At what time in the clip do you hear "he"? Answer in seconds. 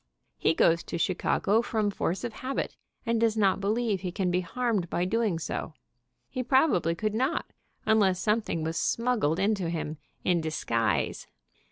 0.39-0.55, 4.01-4.11, 6.27-6.41